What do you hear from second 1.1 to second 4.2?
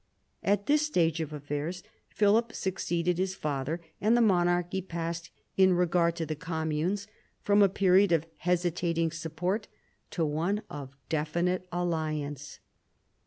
of affairs Philip succeeded his father, and